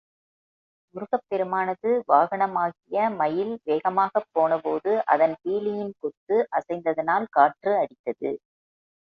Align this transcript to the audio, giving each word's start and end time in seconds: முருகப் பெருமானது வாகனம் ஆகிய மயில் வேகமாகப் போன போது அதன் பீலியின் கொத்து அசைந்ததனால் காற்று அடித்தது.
முருகப் 0.95 1.25
பெருமானது 1.27 1.89
வாகனம் 2.05 2.55
ஆகிய 2.55 3.09
மயில் 3.11 3.53
வேகமாகப் 3.63 4.27
போன 4.31 4.57
போது 4.57 4.93
அதன் 5.05 5.35
பீலியின் 5.43 5.93
கொத்து 5.99 6.37
அசைந்ததனால் 6.51 7.27
காற்று 7.29 7.73
அடித்தது. 7.75 8.31